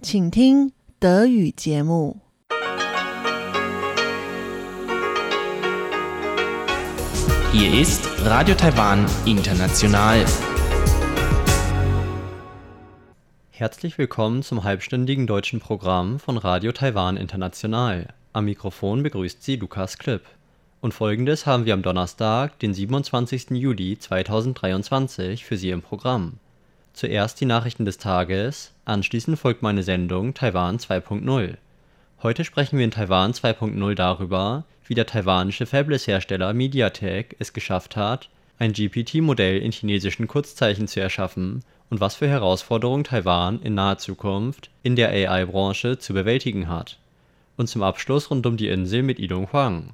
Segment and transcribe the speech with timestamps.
[0.00, 2.20] 请听德语节目。
[7.52, 10.24] Hier ist Radio Taiwan International.
[13.50, 18.08] Herzlich willkommen zum halbstündigen deutschen Programm von Radio Taiwan International.
[18.32, 20.22] Am Mikrofon begrüßt Sie Lukas Klipp.
[20.80, 23.50] Und folgendes haben wir am Donnerstag, den 27.
[23.52, 26.40] Juli 2023 für Sie im Programm.
[26.99, 31.55] Zuerst die Nachrichten des Tages, anschließend folgt meine Sendung Taiwan 2.0.
[32.21, 38.27] Heute sprechen wir in Taiwan 2.0 darüber, wie der taiwanische Fabless-Hersteller MediaTek es geschafft hat,
[38.57, 44.69] ein GPT-Modell in chinesischen Kurzzeichen zu erschaffen und was für Herausforderungen Taiwan in naher Zukunft
[44.83, 46.99] in der AI-Branche zu bewältigen hat.
[47.55, 49.93] Und zum Abschluss rund um die Insel mit Ilung Huang.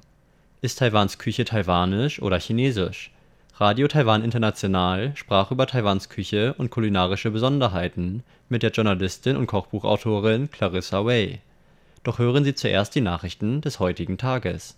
[0.60, 3.12] Ist Taiwans Küche taiwanisch oder chinesisch?
[3.58, 10.50] Radio Taiwan International sprach über Taiwans Küche und kulinarische Besonderheiten mit der Journalistin und Kochbuchautorin
[10.50, 11.40] Clarissa Wei.
[12.02, 14.76] Doch hören Sie zuerst die Nachrichten des heutigen Tages.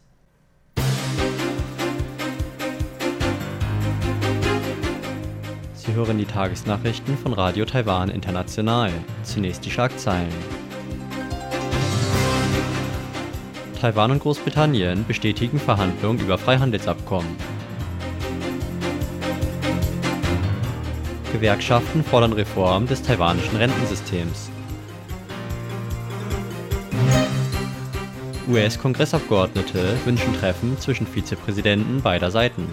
[5.75, 8.93] Sie hören die Tagesnachrichten von Radio Taiwan International.
[9.25, 10.33] Zunächst die Schlagzeilen.
[13.81, 17.58] Taiwan und Großbritannien bestätigen Verhandlungen über Freihandelsabkommen.
[21.33, 24.51] Gewerkschaften fordern Reform des taiwanischen Rentensystems.
[28.49, 32.67] US-Kongressabgeordnete wünschen Treffen zwischen Vizepräsidenten beider Seiten.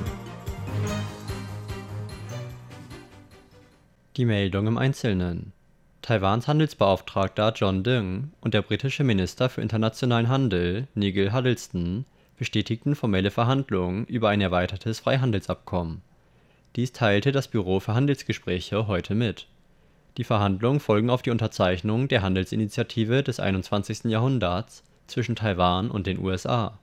[4.16, 5.52] Die Meldung im Einzelnen.
[6.02, 12.06] Taiwans Handelsbeauftragter John Ding und der britische Minister für internationalen Handel Nigel Huddleston
[12.38, 16.02] bestätigten formelle Verhandlungen über ein erweitertes Freihandelsabkommen.
[16.76, 19.48] Dies teilte das Büro für Handelsgespräche heute mit.
[20.18, 24.06] Die Verhandlungen folgen auf die Unterzeichnung der Handelsinitiative des 21.
[24.06, 26.78] Jahrhunderts zwischen Taiwan und den USA.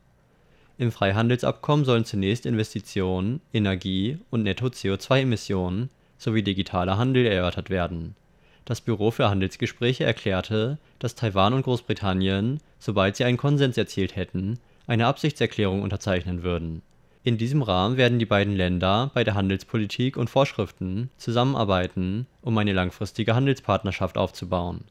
[0.78, 8.16] Im Freihandelsabkommen sollen zunächst Investitionen, Energie und Netto-CO2-Emissionen sowie digitaler Handel erörtert werden.
[8.64, 14.58] Das Büro für Handelsgespräche erklärte, dass Taiwan und Großbritannien, sobald sie einen Konsens erzielt hätten,
[14.86, 16.81] eine Absichtserklärung unterzeichnen würden.
[17.25, 22.72] In diesem Rahmen werden die beiden Länder bei der Handelspolitik und Vorschriften zusammenarbeiten, um eine
[22.72, 24.84] langfristige Handelspartnerschaft aufzubauen.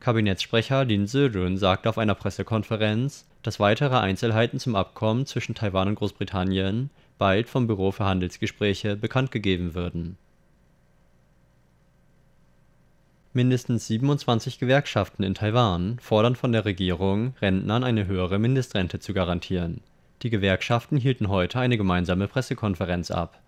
[0.00, 5.94] Kabinettssprecher Lin Se-run sagte auf einer Pressekonferenz, dass weitere Einzelheiten zum Abkommen zwischen Taiwan und
[5.94, 10.18] Großbritannien bald vom Büro für Handelsgespräche bekannt gegeben würden.
[13.32, 19.80] Mindestens 27 Gewerkschaften in Taiwan fordern von der Regierung, Rentnern eine höhere Mindestrente zu garantieren.
[20.22, 23.40] Die Gewerkschaften hielten heute eine gemeinsame Pressekonferenz ab.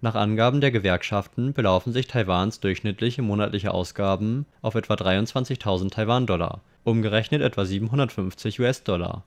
[0.00, 7.42] Nach Angaben der Gewerkschaften belaufen sich Taiwans durchschnittliche monatliche Ausgaben auf etwa 23.000 Taiwan-Dollar, umgerechnet
[7.42, 9.22] etwa 750 US-Dollar.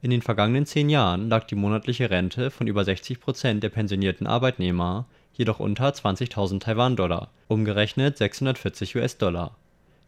[0.00, 4.26] In den vergangenen zehn Jahren lag die monatliche Rente von über 60 Prozent der pensionierten
[4.26, 5.04] Arbeitnehmer
[5.34, 9.54] jedoch unter 20.000 Taiwan-Dollar, umgerechnet 640 US-Dollar.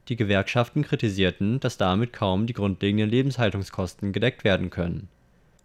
[0.08, 5.08] Die Gewerkschaften kritisierten, dass damit kaum die grundlegenden Lebenshaltungskosten gedeckt werden können.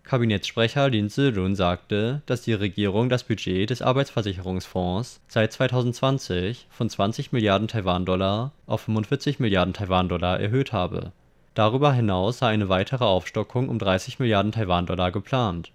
[0.05, 7.31] Kabinettssprecher Lin Se-run sagte, dass die Regierung das Budget des Arbeitsversicherungsfonds seit 2020 von 20
[7.31, 11.11] Milliarden Taiwan-Dollar auf 45 Milliarden Taiwan-Dollar erhöht habe.
[11.55, 15.71] Darüber hinaus sei eine weitere Aufstockung um 30 Milliarden Taiwan-Dollar geplant.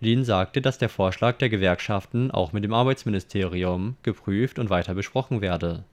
[0.00, 5.42] Lin sagte, dass der Vorschlag der Gewerkschaften auch mit dem Arbeitsministerium geprüft und weiter besprochen
[5.42, 5.84] werde.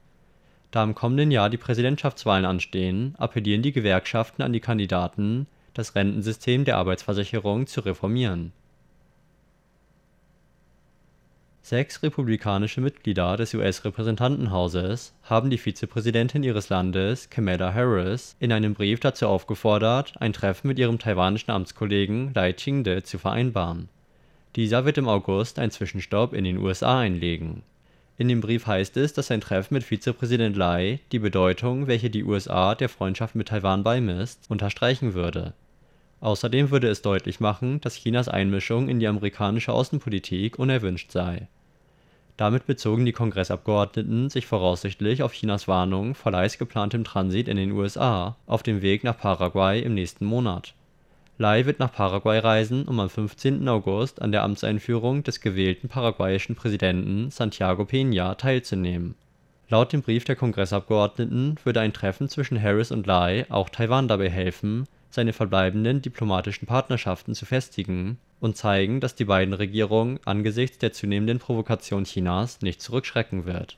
[0.71, 5.45] Da im kommenden Jahr die Präsidentschaftswahlen anstehen, appellieren die Gewerkschaften an die Kandidaten,
[5.77, 8.51] das Rentensystem der Arbeitsversicherung zu reformieren.
[11.61, 19.01] Sechs republikanische Mitglieder des US-Repräsentantenhauses haben die Vizepräsidentin ihres Landes, Kamala Harris, in einem Brief
[19.01, 23.89] dazu aufgefordert, ein Treffen mit ihrem taiwanischen Amtskollegen Lai Ching-te zu vereinbaren.
[24.55, 27.63] Dieser wird im August einen Zwischenstopp in den USA einlegen.
[28.17, 32.23] In dem Brief heißt es, dass ein Treffen mit Vizepräsident Lai die Bedeutung, welche die
[32.23, 35.53] USA der Freundschaft mit Taiwan beimisst, unterstreichen würde.
[36.19, 41.47] Außerdem würde es deutlich machen, dass Chinas Einmischung in die amerikanische Außenpolitik unerwünscht sei.
[42.37, 47.71] Damit bezogen die Kongressabgeordneten sich voraussichtlich auf Chinas Warnung vor Lais geplantem Transit in den
[47.71, 50.73] USA auf dem Weg nach Paraguay im nächsten Monat.
[51.39, 53.67] Lai wird nach Paraguay reisen, um am 15.
[53.67, 59.15] August an der Amtseinführung des gewählten paraguayischen Präsidenten Santiago Peña teilzunehmen.
[59.69, 64.29] Laut dem Brief der Kongressabgeordneten würde ein Treffen zwischen Harris und Lai auch Taiwan dabei
[64.29, 70.93] helfen, seine verbleibenden diplomatischen Partnerschaften zu festigen und zeigen, dass die beiden Regierungen angesichts der
[70.93, 73.77] zunehmenden Provokation Chinas nicht zurückschrecken wird.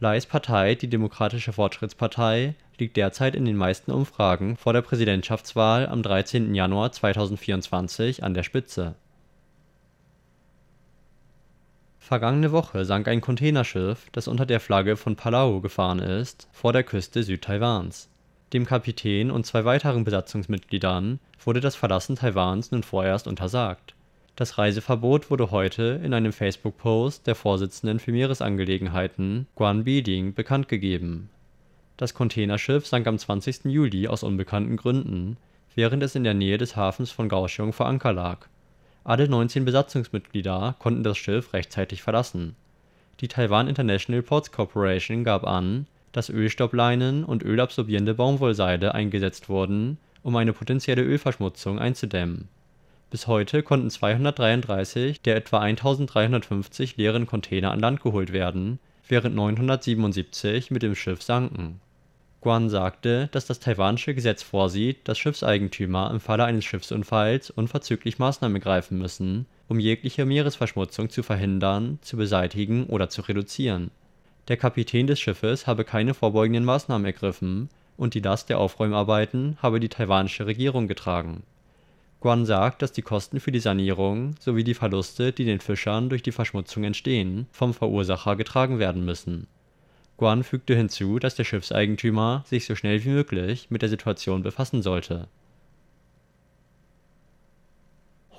[0.00, 6.02] Lais Partei, die Demokratische Fortschrittspartei, liegt derzeit in den meisten Umfragen vor der Präsidentschaftswahl am
[6.02, 6.54] 13.
[6.54, 8.94] Januar 2024 an der Spitze.
[11.98, 16.82] Vergangene Woche sank ein Containerschiff, das unter der Flagge von Palau gefahren ist, vor der
[16.82, 18.08] Küste Südtaiwans.
[18.52, 23.94] Dem Kapitän und zwei weiteren Besatzungsmitgliedern wurde das Verlassen Taiwans nun vorerst untersagt.
[24.34, 31.30] Das Reiseverbot wurde heute in einem Facebook-Post der Vorsitzenden für Meeresangelegenheiten, Guan Biding, bekanntgegeben.
[31.96, 33.66] Das Containerschiff sank am 20.
[33.66, 35.36] Juli aus unbekannten Gründen,
[35.76, 38.48] während es in der Nähe des Hafens von Kaohsiung vor Anker lag.
[39.04, 42.56] Alle 19 Besatzungsmitglieder konnten das Schiff rechtzeitig verlassen.
[43.20, 50.36] Die Taiwan International Ports Corporation gab an, dass Ölstoppleinen und ölabsorbierende Baumwollseide eingesetzt wurden, um
[50.36, 52.48] eine potenzielle Ölverschmutzung einzudämmen.
[53.10, 58.78] Bis heute konnten 233 der etwa 1350 leeren Container an Land geholt werden,
[59.08, 61.80] während 977 mit dem Schiff sanken.
[62.40, 68.56] Guan sagte, dass das taiwanische Gesetz vorsieht, dass Schiffseigentümer im Falle eines Schiffsunfalls unverzüglich Maßnahmen
[68.56, 73.90] ergreifen müssen, um jegliche Meeresverschmutzung zu verhindern, zu beseitigen oder zu reduzieren.
[74.50, 79.78] Der Kapitän des Schiffes habe keine vorbeugenden Maßnahmen ergriffen und die Last der Aufräumarbeiten habe
[79.78, 81.44] die taiwanische Regierung getragen.
[82.18, 86.24] Guan sagt, dass die Kosten für die Sanierung sowie die Verluste, die den Fischern durch
[86.24, 89.46] die Verschmutzung entstehen, vom Verursacher getragen werden müssen.
[90.16, 94.82] Guan fügte hinzu, dass der Schiffseigentümer sich so schnell wie möglich mit der Situation befassen
[94.82, 95.28] sollte.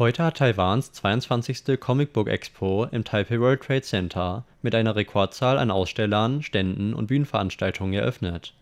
[0.01, 1.80] Heute hat Taiwans 22.
[1.80, 7.06] Comic Book Expo im Taipei World Trade Center mit einer Rekordzahl an Ausstellern, Ständen und
[7.06, 8.56] Bühnenveranstaltungen eröffnet.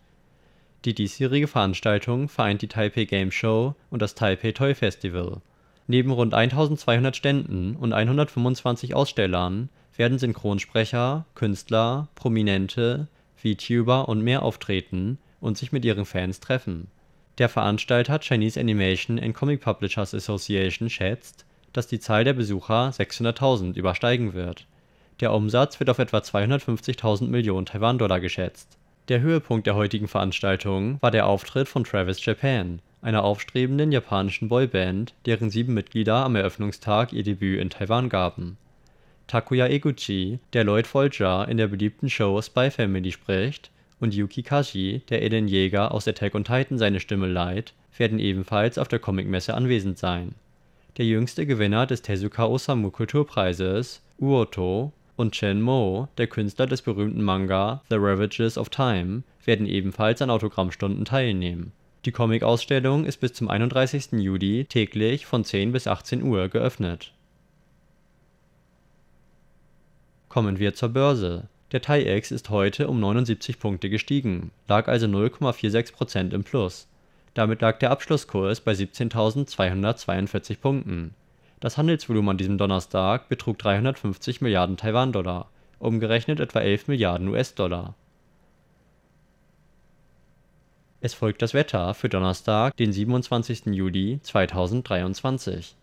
[0.83, 5.37] Die diesjährige Veranstaltung vereint die Taipei Game Show und das Taipei Toy Festival.
[5.87, 13.07] Neben rund 1200 Ständen und 125 Ausstellern werden Synchronsprecher, Künstler, Prominente,
[13.37, 16.89] VTuber und mehr auftreten und sich mit ihren Fans treffen.
[17.39, 23.77] Der Veranstalter Chinese Animation and Comic Publishers Association schätzt, dass die Zahl der Besucher 600.000
[23.77, 24.65] übersteigen wird.
[25.21, 28.77] Der Umsatz wird auf etwa 250.000 Millionen Taiwan-Dollar geschätzt.
[29.07, 35.13] Der Höhepunkt der heutigen Veranstaltung war der Auftritt von Travis Japan, einer aufstrebenden japanischen Boyband,
[35.25, 38.57] deren sieben Mitglieder am Eröffnungstag ihr Debüt in Taiwan gaben
[39.27, 45.01] Takuya Eguchi, der Lloyd Folger in der beliebten Show Spy Family spricht, und Yuki Kaji,
[45.09, 49.53] der Eren Yeager aus Attack on Titan seine Stimme leiht, werden ebenfalls auf der Comicmesse
[49.53, 50.35] anwesend sein.
[50.97, 57.21] Der jüngste Gewinner des Tezuka Osamu Kulturpreises, Uoto, und Chen Mo, der Künstler des berühmten
[57.21, 61.73] Manga The Ravages of Time, werden ebenfalls an Autogrammstunden teilnehmen.
[62.05, 64.13] Die Comic-Ausstellung ist bis zum 31.
[64.13, 67.11] Juli täglich von 10 bis 18 Uhr geöffnet
[70.29, 71.49] Kommen wir zur Börse.
[71.71, 76.87] Der TAIEX ist heute um 79 Punkte gestiegen, lag also 0,46% im Plus.
[77.35, 81.13] Damit lag der Abschlusskurs bei 17.242 Punkten.
[81.59, 87.93] Das Handelsvolumen an diesem Donnerstag betrug 350 Milliarden Taiwan-Dollar, umgerechnet etwa 11 Milliarden US-Dollar.
[91.01, 93.67] Es folgt das Wetter für Donnerstag, den 27.
[93.67, 95.75] Juli 2023.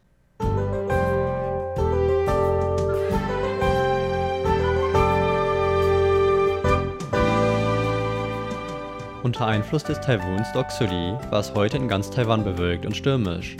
[9.27, 13.57] Unter Einfluss des Taiwuns Doksuli war es heute in ganz Taiwan bewölkt und stürmisch.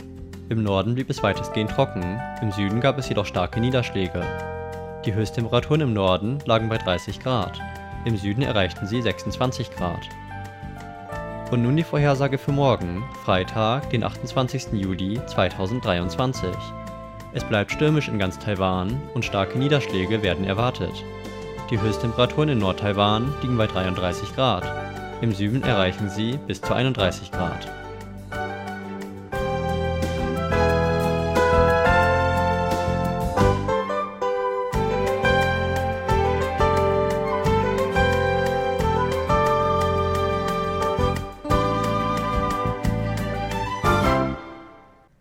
[0.47, 4.23] Im Norden blieb es weitestgehend trocken, im Süden gab es jedoch starke Niederschläge.
[5.03, 7.59] Die Höchsttemperaturen im Norden lagen bei 30 Grad,
[8.05, 10.07] im Süden erreichten sie 26 Grad.
[11.51, 14.67] Und nun die Vorhersage für morgen, Freitag, den 28.
[14.71, 16.47] Juli 2023.
[17.33, 21.03] Es bleibt stürmisch in ganz Taiwan und starke Niederschläge werden erwartet.
[21.69, 24.86] Die Höchsttemperaturen in Nord-Taiwan liegen bei 33 Grad,
[25.21, 27.67] im Süden erreichen sie bis zu 31 Grad.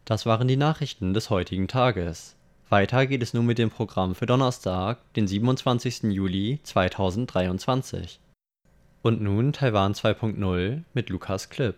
[0.04, 2.36] Das waren die Nachrichten des heutigen Tages.
[2.68, 6.04] Weiter geht es nun mit dem Programm für Donnerstag, den 27.
[6.04, 8.20] Juli 2023.
[9.06, 11.76] Und nun Taiwan 2.0 mit Lukas Klipp.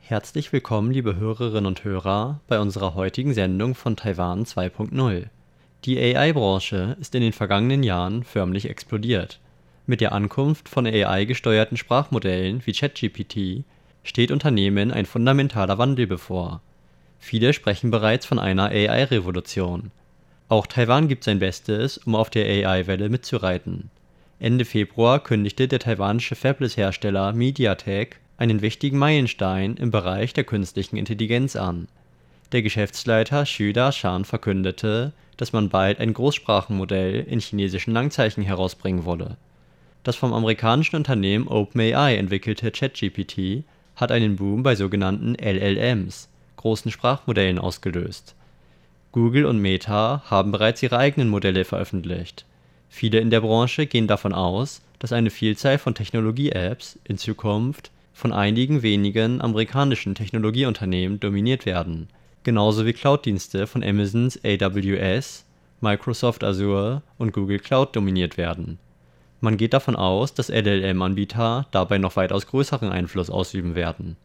[0.00, 5.26] Herzlich willkommen, liebe Hörerinnen und Hörer, bei unserer heutigen Sendung von Taiwan 2.0.
[5.84, 9.38] Die AI-Branche ist in den vergangenen Jahren förmlich explodiert.
[9.86, 13.62] Mit der Ankunft von AI-gesteuerten Sprachmodellen wie ChatGPT
[14.02, 16.62] steht Unternehmen ein fundamentaler Wandel bevor.
[17.20, 19.92] Viele sprechen bereits von einer AI-Revolution.
[20.48, 23.90] Auch Taiwan gibt sein Bestes, um auf der AI-Welle mitzureiten.
[24.38, 31.56] Ende Februar kündigte der taiwanische Fabless-Hersteller MediaTek einen wichtigen Meilenstein im Bereich der künstlichen Intelligenz
[31.56, 31.88] an.
[32.52, 39.36] Der Geschäftsleiter Xu Da-Shan verkündete, dass man bald ein Großsprachenmodell in chinesischen Langzeichen herausbringen wolle.
[40.02, 43.64] Das vom amerikanischen Unternehmen OpenAI entwickelte ChatGPT
[43.96, 48.34] hat einen Boom bei sogenannten LLMs (großen Sprachmodellen) ausgelöst.
[49.14, 52.44] Google und Meta haben bereits ihre eigenen Modelle veröffentlicht.
[52.88, 58.32] Viele in der Branche gehen davon aus, dass eine Vielzahl von Technologie-Apps in Zukunft von
[58.32, 62.08] einigen wenigen amerikanischen Technologieunternehmen dominiert werden,
[62.42, 65.44] genauso wie Cloud-Dienste von Amazons AWS,
[65.80, 68.80] Microsoft Azure und Google Cloud dominiert werden.
[69.40, 74.16] Man geht davon aus, dass LLM-Anbieter dabei noch weitaus größeren Einfluss ausüben werden.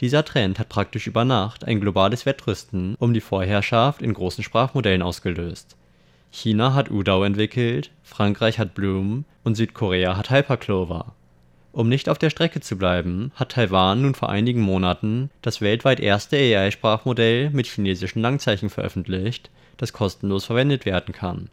[0.00, 5.02] Dieser Trend hat praktisch über Nacht ein globales Wettrüsten um die Vorherrschaft in großen Sprachmodellen
[5.02, 5.76] ausgelöst.
[6.30, 11.14] China hat UDAO entwickelt, Frankreich hat Bloom und Südkorea hat Hyperclover.
[11.72, 16.00] Um nicht auf der Strecke zu bleiben, hat Taiwan nun vor einigen Monaten das weltweit
[16.00, 21.50] erste AI-Sprachmodell mit chinesischen Langzeichen veröffentlicht, das kostenlos verwendet werden kann.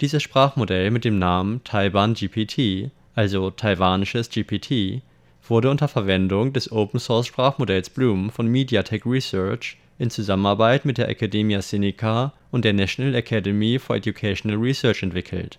[0.00, 5.02] Dieses Sprachmodell mit dem Namen Taiwan-GPT also taiwanisches GPT
[5.46, 12.32] wurde unter Verwendung des Open-Source-Sprachmodells Bloom von MediaTek Research in Zusammenarbeit mit der Academia Sinica
[12.50, 15.58] und der National Academy for Educational Research entwickelt.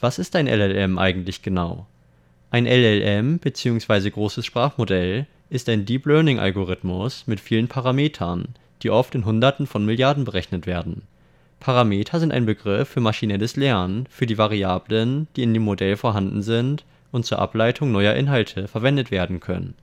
[0.00, 1.86] Was ist ein LLM eigentlich genau?
[2.50, 4.10] Ein LLM bzw.
[4.10, 10.24] großes Sprachmodell ist ein Deep Learning-Algorithmus mit vielen Parametern, die oft in Hunderten von Milliarden
[10.24, 11.02] berechnet werden.
[11.62, 16.42] Parameter sind ein Begriff für maschinelles Lernen für die Variablen, die in dem Modell vorhanden
[16.42, 19.74] sind und zur Ableitung neuer Inhalte verwendet werden können.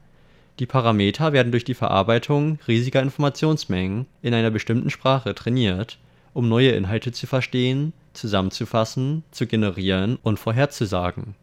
[0.59, 5.99] Die Parameter werden durch die Verarbeitung riesiger Informationsmengen in einer bestimmten Sprache trainiert,
[6.33, 11.35] um neue Inhalte zu verstehen, zusammenzufassen, zu generieren und vorherzusagen.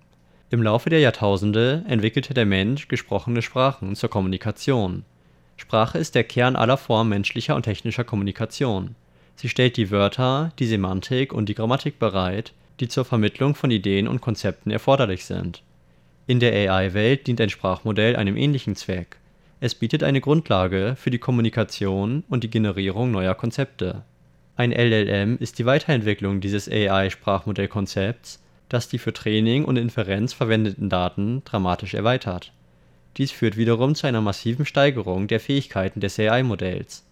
[0.50, 5.07] Im Laufe der Jahrtausende entwickelte der Mensch gesprochene Sprachen zur Kommunikation.
[5.57, 8.97] Sprache ist der Kern aller Formen menschlicher und technischer Kommunikation.
[9.37, 14.09] Sie stellt die Wörter, die Semantik und die Grammatik bereit, die zur Vermittlung von Ideen
[14.09, 15.62] und Konzepten erforderlich sind.
[16.26, 19.19] In der AI-Welt dient ein Sprachmodell einem ähnlichen Zweck.
[19.61, 24.02] Es bietet eine Grundlage für die Kommunikation und die Generierung neuer Konzepte.
[24.57, 31.43] Ein LLM ist die Weiterentwicklung dieses AI-Sprachmodellkonzepts, das die für Training und Inferenz verwendeten Daten
[31.45, 32.52] dramatisch erweitert.
[33.16, 37.05] Dies führt wiederum zu einer massiven Steigerung der Fähigkeiten des AI-Modells.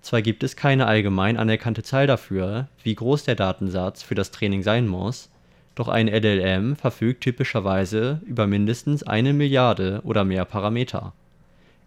[0.00, 4.62] Zwar gibt es keine allgemein anerkannte Zahl dafür, wie groß der Datensatz für das Training
[4.62, 5.30] sein muss,
[5.74, 11.12] doch ein LLM verfügt typischerweise über mindestens eine Milliarde oder mehr Parameter.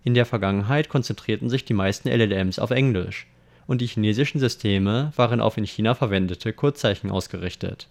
[0.03, 3.27] In der Vergangenheit konzentrierten sich die meisten LLMs auf Englisch,
[3.67, 7.87] und die chinesischen Systeme waren auf in China verwendete Kurzzeichen ausgerichtet.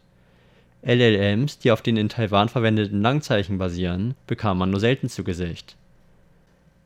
[0.83, 5.77] LLMs, die auf den in Taiwan verwendeten Langzeichen basieren, bekam man nur selten zu Gesicht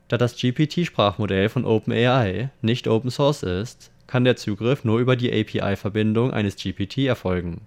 [0.07, 5.31] da das GPT-Sprachmodell von OpenAI nicht Open Source ist, kann der Zugriff nur über die
[5.31, 7.61] API-Verbindung eines GPT erfolgen.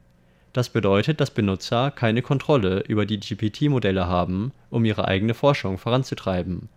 [0.53, 6.69] Das bedeutet, dass Benutzer keine Kontrolle über die GPT-Modelle haben, um ihre eigene Forschung voranzutreiben.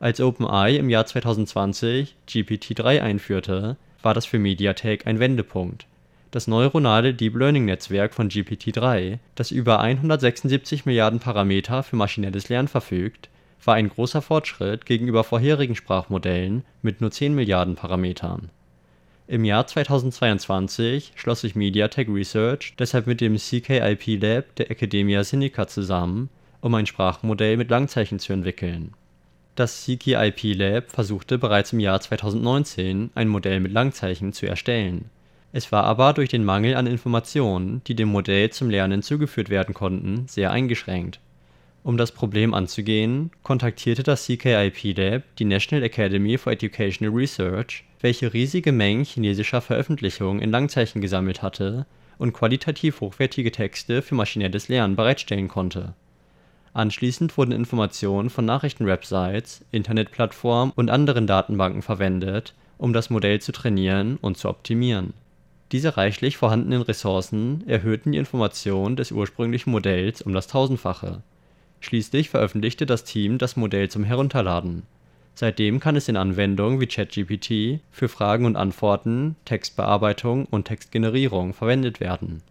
[0.00, 5.86] Als OpenAI im Jahr 2020 GPT-3 einführte, war das für Mediatek ein Wendepunkt.
[6.30, 13.29] Das neuronale Deep Learning-Netzwerk von GPT-3, das über 176 Milliarden Parameter für maschinelles Lernen verfügt
[13.64, 18.50] war ein großer Fortschritt gegenüber vorherigen Sprachmodellen mit nur 10 Milliarden Parametern.
[19.26, 25.68] Im Jahr 2022 schloss sich MediaTek Research deshalb mit dem CKIP Lab der Academia Sinica
[25.68, 28.94] zusammen, um ein Sprachmodell mit Langzeichen zu entwickeln.
[29.54, 35.10] Das CKIP Lab versuchte bereits im Jahr 2019 ein Modell mit Langzeichen zu erstellen.
[35.52, 39.74] Es war aber durch den Mangel an Informationen, die dem Modell zum Lernen zugeführt werden
[39.74, 41.20] konnten, sehr eingeschränkt
[41.82, 48.32] um das Problem anzugehen, kontaktierte das CKIP Lab die National Academy for Educational Research, welche
[48.32, 51.86] riesige Mengen chinesischer Veröffentlichungen in Langzeichen gesammelt hatte
[52.18, 55.94] und qualitativ hochwertige Texte für maschinelles Lernen bereitstellen konnte.
[56.74, 64.18] Anschließend wurden Informationen von Nachrichtenwebsites, Internetplattformen und anderen Datenbanken verwendet, um das Modell zu trainieren
[64.20, 65.14] und zu optimieren.
[65.72, 71.22] Diese reichlich vorhandenen Ressourcen erhöhten die Information des ursprünglichen Modells um das Tausendfache
[71.80, 74.82] Schließlich veröffentlichte das Team das Modell zum Herunterladen.
[75.34, 81.98] Seitdem kann es in Anwendungen wie ChatGPT für Fragen und Antworten, Textbearbeitung und Textgenerierung verwendet
[81.98, 82.42] werden.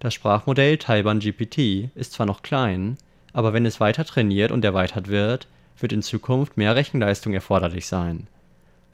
[0.00, 2.96] Das Sprachmodell Taiwan GPT ist zwar noch klein,
[3.32, 8.28] Aber wenn es weiter trainiert und erweitert wird, wird in Zukunft mehr Rechenleistung erforderlich sein.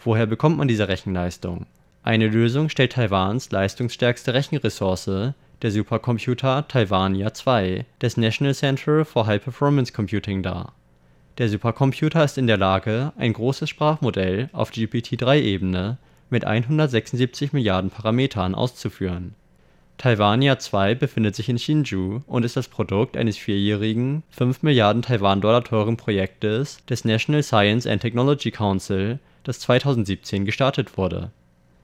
[0.03, 1.67] Woher bekommt man diese Rechenleistung?
[2.03, 9.43] Eine Lösung stellt Taiwans leistungsstärkste Rechenressource, der Supercomputer Taiwania 2 des National Center for High
[9.45, 10.73] Performance Computing dar.
[11.37, 15.99] Der Supercomputer ist in der Lage, ein großes Sprachmodell auf GPT-3-Ebene
[16.31, 19.35] mit 176 Milliarden Parametern auszuführen.
[19.99, 25.65] Taiwania 2 befindet sich in Hsinchu und ist das Produkt eines vierjährigen, 5 Milliarden Taiwan-Dollar
[25.65, 31.31] teuren Projektes des National Science and Technology Council, das 2017 gestartet wurde.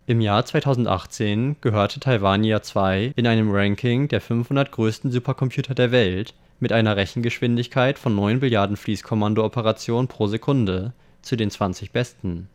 [0.08, 6.32] Im Jahr 2018 gehörte Taiwania 2 in einem Ranking der 500 größten Supercomputer der Welt
[6.60, 12.48] mit einer Rechengeschwindigkeit von 9 Billiarden Fließkommando-Operationen pro Sekunde zu den 20 besten.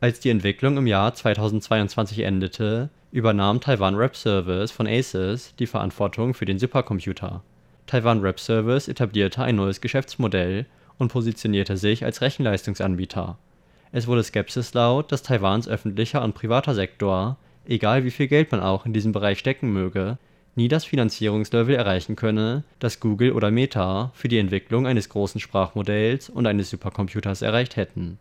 [0.00, 6.34] Als die Entwicklung im Jahr 2022 endete, übernahm Taiwan Rep Service von Asus die Verantwortung
[6.34, 7.42] für den Supercomputer.
[7.88, 10.66] Taiwan Rep Service etablierte ein neues Geschäftsmodell
[10.98, 13.38] und positionierte sich als Rechenleistungsanbieter.
[13.94, 18.62] Es wurde Skepsis laut, dass Taiwans öffentlicher und privater Sektor, egal wie viel Geld man
[18.62, 20.16] auch in diesem Bereich stecken möge,
[20.54, 26.30] nie das Finanzierungslevel erreichen könne, das Google oder Meta für die Entwicklung eines großen Sprachmodells
[26.30, 28.18] und eines Supercomputers erreicht hätten.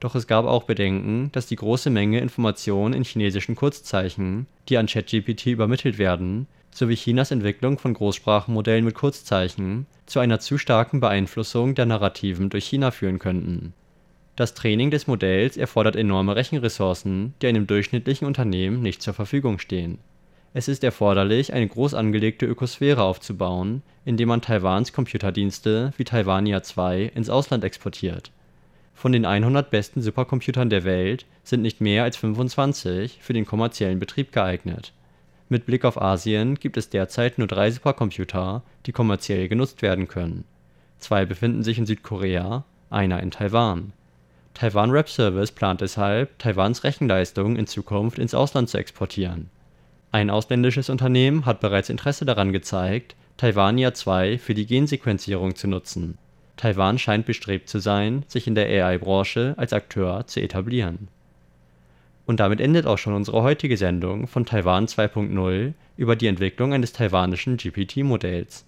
[0.00, 4.86] Doch es gab auch Bedenken, dass die große Menge Informationen in chinesischen Kurzzeichen, die an
[4.86, 11.76] ChatGPT übermittelt werden, sowie Chinas Entwicklung von Großsprachenmodellen mit Kurzzeichen zu einer zu starken Beeinflussung
[11.76, 13.74] der Narrativen durch China führen könnten.
[14.38, 19.98] Das Training des Modells erfordert enorme Rechenressourcen, die einem durchschnittlichen Unternehmen nicht zur Verfügung stehen.
[20.54, 27.10] Es ist erforderlich, eine groß angelegte Ökosphäre aufzubauen, indem man Taiwans Computerdienste wie Taiwania 2
[27.16, 28.30] ins Ausland exportiert.
[28.94, 33.98] Von den 100 besten Supercomputern der Welt sind nicht mehr als 25 für den kommerziellen
[33.98, 34.92] Betrieb geeignet.
[35.48, 40.44] Mit Blick auf Asien gibt es derzeit nur drei Supercomputer, die kommerziell genutzt werden können.
[41.00, 43.94] Zwei befinden sich in Südkorea, einer in Taiwan.
[44.54, 49.50] Taiwan Rep Service plant deshalb, Taiwans Rechenleistung in Zukunft ins Ausland zu exportieren.
[50.10, 56.18] Ein ausländisches Unternehmen hat bereits Interesse daran gezeigt, Taiwania 2 für die Gensequenzierung zu nutzen
[56.58, 61.08] Taiwan scheint bestrebt zu sein, sich in der AI-Branche als Akteur zu etablieren.
[62.26, 66.92] Und damit endet auch schon unsere heutige Sendung von Taiwan 2.0 über die Entwicklung eines
[66.92, 68.66] taiwanischen GPT-Modells.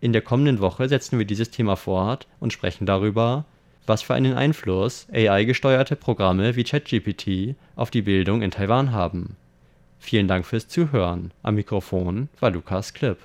[0.00, 3.44] In der kommenden Woche setzen wir dieses Thema fort und sprechen darüber,
[3.88, 9.36] was für einen Einfluss AI-gesteuerte Programme wie ChatGPT auf die Bildung in Taiwan haben.
[9.98, 11.32] Vielen Dank fürs Zuhören.
[11.42, 13.18] Am Mikrofon war Lukas Klipp.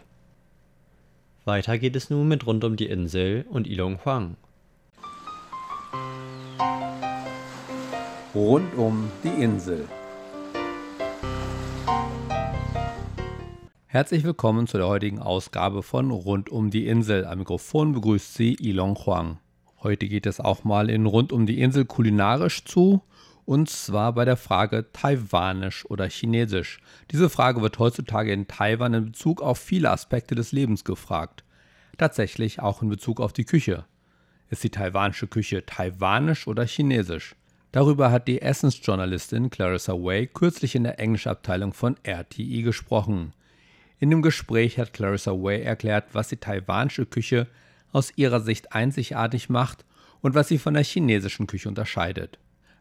[1.46, 4.38] Weiter geht es nun mit Rund um die Insel und Ilong Huang.
[8.34, 9.86] Rund um die Insel.
[13.88, 17.26] Herzlich willkommen zu der heutigen Ausgabe von Rund um die Insel.
[17.26, 19.38] Am Mikrofon begrüßt Sie Ilong Huang.
[19.84, 23.02] Heute geht es auch mal in Rund um die Insel kulinarisch zu
[23.44, 26.80] und zwar bei der Frage Taiwanisch oder Chinesisch.
[27.12, 31.44] Diese Frage wird heutzutage in Taiwan in Bezug auf viele Aspekte des Lebens gefragt.
[31.98, 33.84] Tatsächlich auch in Bezug auf die Küche.
[34.50, 37.36] Ist die taiwanische Küche taiwanisch oder chinesisch?
[37.74, 43.34] Darüber hat die Essensjournalistin Clarissa Way kürzlich in der Englischabteilung von RTI gesprochen.
[44.00, 47.48] In dem Gespräch hat Clarissa Way erklärt, was die taiwanische Küche
[47.94, 49.86] aus ihrer Sicht einzigartig macht
[50.20, 52.40] und was sie von der chinesischen Küche unterscheidet.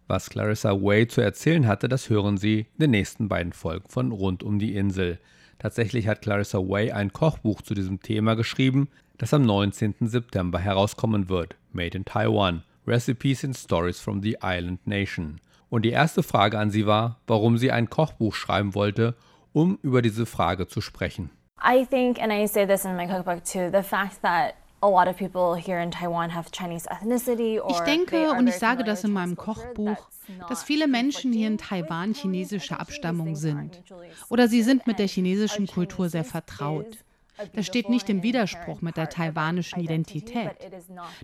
[0.09, 4.11] Was Clarissa Way zu erzählen hatte, das hören Sie in den nächsten beiden Folgen von
[4.11, 5.21] Rund um die Insel.
[5.59, 9.95] Tatsächlich hat Clarissa Way ein Kochbuch zu diesem Thema geschrieben, das am 19.
[10.01, 11.55] September herauskommen wird.
[11.73, 12.65] Made in Taiwan.
[12.85, 15.41] Recipes and Stories from the Island Nation.
[15.69, 19.15] Und die erste Frage an sie war, warum sie ein Kochbuch schreiben wollte,
[19.53, 21.31] um über diese Frage zu sprechen.
[21.65, 24.55] I think, and I say this in my cookbook too, the fact that
[27.69, 30.09] ich denke und ich sage das in meinem Kochbuch,
[30.49, 33.83] dass viele Menschen hier in Taiwan chinesischer Abstammung sind
[34.29, 36.99] oder sie sind mit der chinesischen Kultur sehr vertraut.
[37.55, 40.53] Das steht nicht im Widerspruch mit der taiwanischen Identität.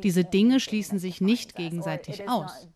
[0.03, 2.69] Diese Dinge schließen sich nicht gegenseitig aus.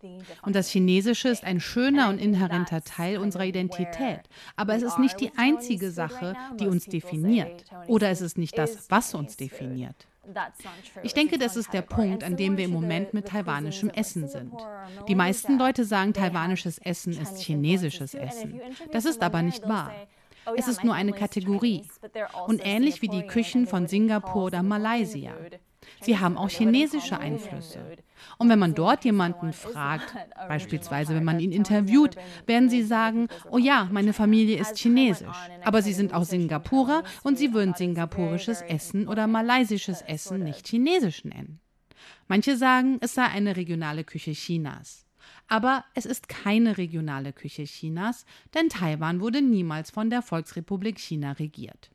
[0.43, 4.21] Und das Chinesische ist ein schöner und inhärenter Teil unserer Identität.
[4.57, 7.65] Aber es ist nicht die einzige Sache, die uns definiert.
[7.87, 10.07] Oder es ist nicht das, was uns definiert.
[11.03, 14.53] Ich denke, das ist der Punkt, an dem wir im Moment mit taiwanischem Essen sind.
[15.09, 18.61] Die meisten Leute sagen, taiwanisches Essen ist chinesisches Essen.
[18.93, 19.93] Das ist aber nicht wahr.
[20.57, 21.85] Es ist nur eine Kategorie
[22.47, 25.35] und ähnlich wie die Küchen von Singapur oder Malaysia.
[26.03, 27.97] Sie haben auch chinesische Einflüsse.
[28.39, 30.15] Und wenn man dort jemanden fragt,
[30.49, 35.29] beispielsweise wenn man ihn interviewt, werden sie sagen, oh ja, meine Familie ist chinesisch,
[35.65, 41.25] aber sie sind auch Singapurer und sie würden singapurisches Essen oder malaysisches Essen nicht chinesisch
[41.25, 41.61] nennen.
[42.29, 45.07] Manche sagen, es sei eine regionale Küche Chinas.
[45.47, 51.33] Aber es ist keine regionale Küche Chinas, denn Taiwan wurde niemals von der Volksrepublik China
[51.33, 51.92] regiert.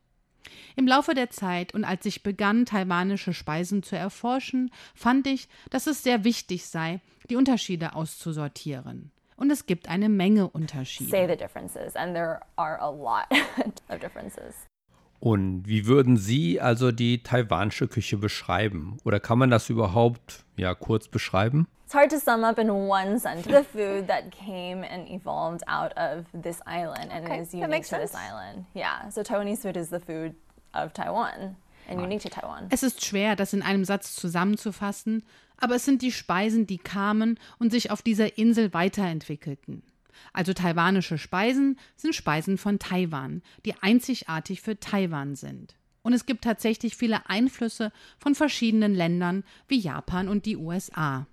[0.76, 5.88] Im Laufe der Zeit und als ich begann, taiwanische Speisen zu erforschen, fand ich, dass
[5.88, 9.12] es sehr wichtig sei, die Unterschiede auszusortieren.
[9.36, 11.12] Und es gibt eine Menge Unterschiede.
[15.20, 18.98] Und wie würden Sie also die taiwanische Küche beschreiben?
[19.04, 21.68] Oder kann man das überhaupt ja kurz beschreiben?
[21.88, 25.94] It's hard to sum up in one sentence the food that came and evolved out
[25.98, 28.12] of this island and okay, is unique to sense.
[28.12, 28.66] this island.
[28.74, 30.36] Yeah, so Taiwanese food is the food
[30.74, 31.56] of Taiwan
[31.88, 32.68] and unique to Taiwan.
[32.72, 35.24] Es ist schwer, das in einem Satz zusammenzufassen,
[35.56, 39.82] aber es sind die Speisen, die kamen und sich auf dieser Insel weiterentwickelten.
[40.34, 45.78] Also taiwanische Speisen sind Speisen von Taiwan, die einzigartig für Taiwan sind.
[46.02, 51.28] Und es gibt tatsächlich viele Einflüsse von verschiedenen Ländern wie Japan und die USA.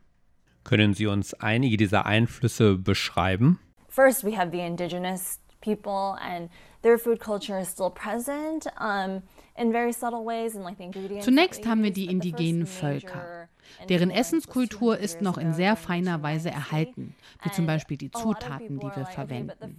[0.65, 3.61] Können Sie uns einige dieser Einflüsse beschreiben?
[3.89, 6.51] First, we have the indigenous people and
[6.83, 9.23] their food culture is still present um,
[9.57, 11.25] in very subtle ways and like the ingredients.
[11.25, 13.44] Zunächst haben wir die indigenen Völker.
[13.89, 18.87] Deren Essenskultur ist noch in sehr feiner Weise erhalten, wie zum Beispiel die Zutaten, die
[18.87, 19.77] wir verwenden.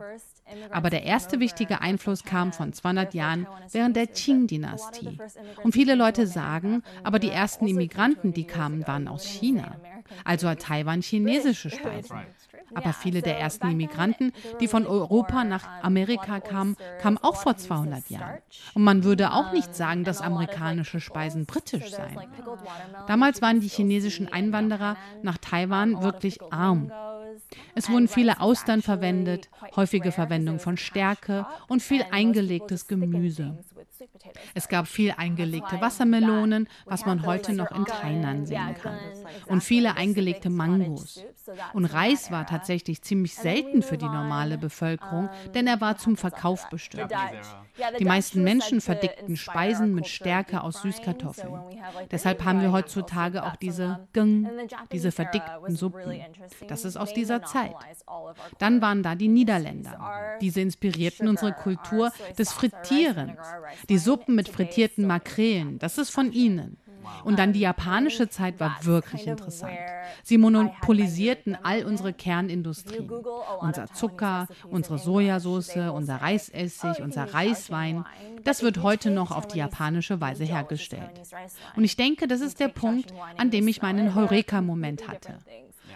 [0.72, 5.18] Aber der erste wichtige Einfluss kam von 200 Jahren während der Qing-Dynastie.
[5.64, 9.76] Und viele Leute sagen, aber die ersten Immigranten, die kamen, waren aus China.
[10.24, 12.18] Also hat Taiwan chinesische Speisen.
[12.74, 18.10] Aber viele der ersten Immigranten, die von Europa nach Amerika kamen, kamen auch vor 200
[18.10, 18.40] Jahren.
[18.74, 22.20] Und man würde auch nicht sagen, dass amerikanische Speisen britisch seien.
[23.08, 26.92] Damals waren die chinesischen Einwanderer nach Taiwan wirklich arm.
[27.76, 33.58] Es wurden viele Austern verwendet, häufige Verwendung von Stärke und viel eingelegtes Gemüse.
[34.54, 38.98] Es gab viel eingelegte Wassermelonen, was man heute noch in Tainan sehen kann.
[39.48, 41.24] Und viele eingelegte Mangos.
[41.74, 46.70] Und Reis war tatsächlich ziemlich selten für die normale Bevölkerung, denn er war zum Verkauf
[46.70, 47.12] bestimmt.
[48.00, 51.54] Die meisten Menschen verdickten Speisen mit Stärke aus Süßkartoffeln.
[52.12, 54.50] Deshalb haben wir heutzutage auch diese Geng,
[54.92, 56.22] diese verdickten Suppen.
[56.68, 57.76] Das ist aus dieser Zeit.
[58.58, 60.38] Dann waren da die Niederländer.
[60.42, 63.38] Diese inspirierten unsere Kultur des Frittierens.
[63.90, 66.78] Die Suppen mit frittierten Makrelen, das ist von ihnen.
[67.24, 69.78] Und dann die japanische Zeit war wirklich interessant.
[70.24, 73.08] Sie monopolisierten all unsere Kernindustrie.
[73.60, 78.06] Unser Zucker, unsere Sojasauce, unser Reisessig, unser Reiswein,
[78.44, 81.12] das wird heute noch auf die japanische Weise hergestellt.
[81.76, 85.40] Und ich denke, das ist der Punkt, an dem ich meinen Heureka-Moment hatte.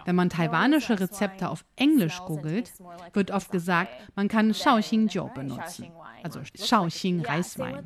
[0.06, 2.72] Wenn man taiwanische Rezepte auf Englisch googelt,
[3.14, 5.92] wird oft gesagt, man kann Shaoxing-Jiu benutzen,
[6.24, 7.86] also Shaoxing-Reiswein.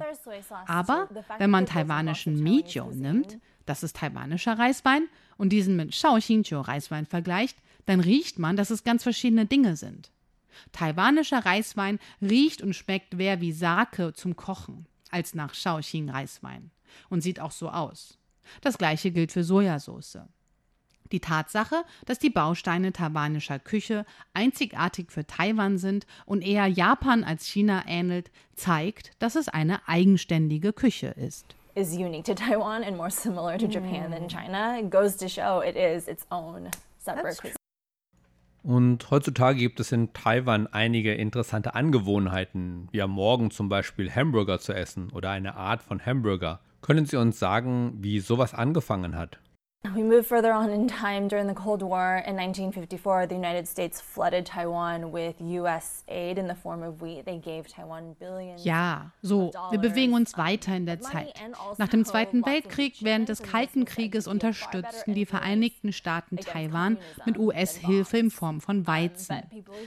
[0.68, 7.58] Aber wenn man taiwanischen Mijiu nimmt, das ist taiwanischer Reiswein, und diesen mit Shaoxing-Jiu-Reiswein vergleicht,
[7.86, 10.12] dann riecht man, dass es ganz verschiedene Dinge sind.
[10.72, 16.72] Taiwanischer Reiswein riecht und schmeckt mehr wie Sake zum Kochen als nach Shaoxing-Reiswein
[17.10, 18.18] und sieht auch so aus.
[18.62, 20.20] Das gleiche gilt für Sojasauce.
[21.14, 27.46] Die Tatsache, dass die Bausteine taiwanischer Küche einzigartig für Taiwan sind und eher Japan als
[27.46, 31.46] China ähnelt, zeigt, dass es eine eigenständige Küche ist.
[31.76, 34.80] Is unique to Taiwan and more similar to Japan than China.
[34.80, 37.58] It goes to show it is its own separate cuisine.
[38.64, 44.58] Und heutzutage gibt es in Taiwan einige interessante Angewohnheiten, wie am Morgen zum Beispiel Hamburger
[44.58, 46.60] zu essen oder eine Art von Hamburger.
[46.82, 49.40] Können Sie uns sagen, wie sowas angefangen hat?
[49.92, 52.24] We move further on in time during the Cold War.
[52.26, 57.26] In 1954, the United States flooded Taiwan with US aid in the form of wheat.
[57.26, 58.64] They gave Taiwan billions.
[58.64, 61.34] Ja, so, wir bewegen uns weiter in der Zeit.
[61.78, 68.18] Nach dem Zweiten Weltkrieg, während des Kalten Krieges, unterstützten die Vereinigten Staaten Taiwan mit US-Hilfe
[68.18, 69.42] in Form von Weizen.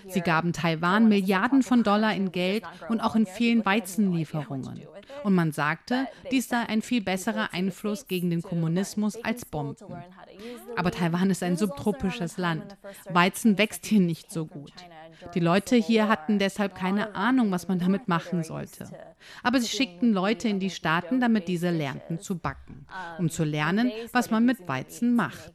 [0.09, 4.83] Sie gaben Taiwan Milliarden von Dollar in Geld und auch in vielen Weizenlieferungen.
[5.25, 9.86] Und man sagte, dies sei ein viel besserer Einfluss gegen den Kommunismus als Bomben.
[10.77, 12.77] Aber Taiwan ist ein subtropisches Land.
[13.09, 14.73] Weizen wächst hier nicht so gut.
[15.35, 18.89] Die Leute hier hatten deshalb keine Ahnung, was man damit machen sollte.
[19.43, 22.87] Aber sie schickten Leute in die Staaten, damit diese lernten zu backen,
[23.19, 25.53] um zu lernen, was man mit Weizen macht.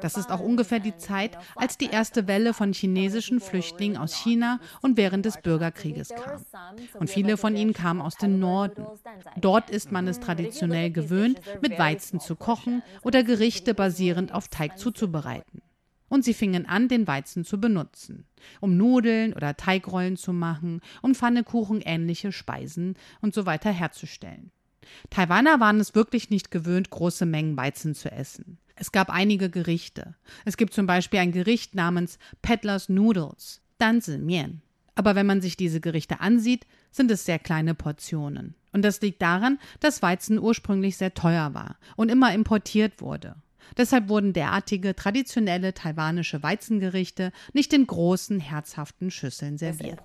[0.00, 4.60] Das ist auch ungefähr die Zeit, als die erste Welle von chinesischen Flüchtlingen aus China
[4.80, 6.44] und während des Bürgerkrieges kam.
[6.98, 8.86] Und viele von ihnen kamen aus dem Norden.
[9.36, 14.78] Dort ist man es traditionell gewöhnt, mit Weizen zu kochen oder Gerichte basierend auf Teig
[14.78, 15.63] zuzubereiten
[16.14, 18.24] und sie fingen an, den Weizen zu benutzen,
[18.60, 24.52] um Nudeln oder Teigrollen zu machen, um Pfannekuchen ähnliche Speisen und so weiter herzustellen.
[25.10, 28.58] Taiwaner waren es wirklich nicht gewöhnt, große Mengen Weizen zu essen.
[28.76, 30.14] Es gab einige Gerichte.
[30.44, 34.62] Es gibt zum Beispiel ein Gericht namens Peddlers Noodles, Danzi Mian.
[34.94, 38.54] Aber wenn man sich diese Gerichte ansieht, sind es sehr kleine Portionen.
[38.72, 43.34] Und das liegt daran, dass Weizen ursprünglich sehr teuer war und immer importiert wurde.
[43.76, 49.98] Deshalb wurden derartige traditionelle taiwanische Weizengerichte nicht in großen, herzhaften Schüsseln serviert.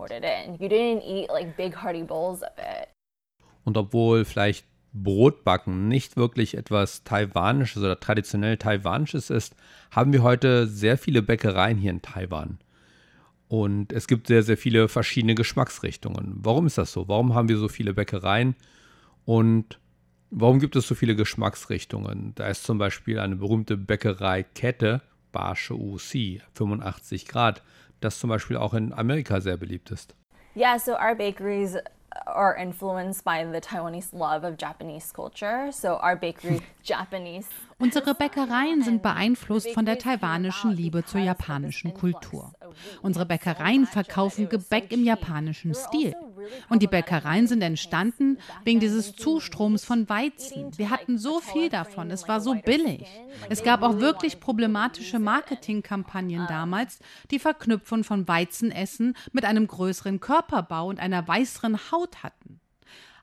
[3.63, 9.55] Und obwohl vielleicht Brotbacken nicht wirklich etwas Taiwanisches oder traditionell Taiwanisches ist,
[9.91, 12.59] haben wir heute sehr viele Bäckereien hier in Taiwan.
[13.47, 16.35] Und es gibt sehr, sehr viele verschiedene Geschmacksrichtungen.
[16.37, 17.07] Warum ist das so?
[17.07, 18.55] Warum haben wir so viele Bäckereien?
[19.25, 19.79] Und
[20.31, 22.33] Warum gibt es so viele Geschmacksrichtungen?
[22.35, 27.63] Da ist zum Beispiel eine berühmte Bäckereikette, Barsche UC, 85 Grad,
[27.99, 30.15] das zum Beispiel auch in Amerika sehr beliebt ist.
[30.55, 31.77] Yeah, so our bakeries
[32.25, 35.71] are influenced by the Taiwanese love of Japanese culture.
[35.71, 42.51] So our bakery Japanese Unsere Bäckereien sind beeinflusst von der taiwanischen Liebe zur japanischen Kultur.
[43.01, 46.13] Unsere Bäckereien verkaufen Gebäck im japanischen Stil.
[46.69, 50.77] Und die Bäckereien sind entstanden wegen dieses Zustroms von Weizen.
[50.77, 53.05] Wir hatten so viel davon, es war so billig.
[53.49, 56.99] Es gab auch wirklich problematische Marketingkampagnen damals,
[57.31, 62.59] die Verknüpfung von Weizenessen mit einem größeren Körperbau und einer weißeren Haut hatten.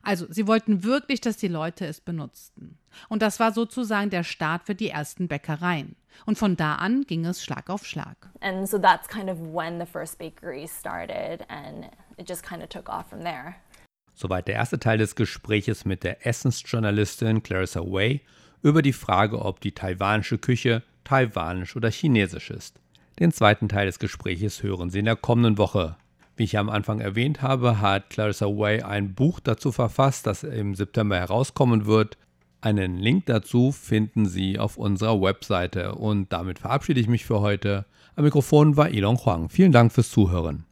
[0.07, 2.77] Also sie wollten wirklich, dass die Leute es benutzten.
[3.09, 5.97] Und das war sozusagen der Start für die ersten Bäckereien.
[6.25, 8.29] Und von da an ging es Schlag auf Schlag.
[8.39, 12.69] And so that's kind of when the first bakery started and it just kind of
[12.69, 13.55] took off from there.
[14.13, 18.21] Soweit der erste Teil des Gespräches mit der Essensjournalistin Clarissa Way
[18.63, 22.79] über die Frage, ob die taiwanische Küche taiwanisch oder chinesisch ist.
[23.19, 25.95] Den zweiten Teil des Gespräches hören Sie in der kommenden Woche.
[26.35, 30.75] Wie ich am Anfang erwähnt habe, hat Clarissa Way ein Buch dazu verfasst, das im
[30.75, 32.17] September herauskommen wird.
[32.61, 35.95] Einen Link dazu finden Sie auf unserer Webseite.
[35.95, 37.85] Und damit verabschiede ich mich für heute.
[38.15, 39.49] Am Mikrofon war Ilon Huang.
[39.49, 40.66] Vielen Dank fürs Zuhören.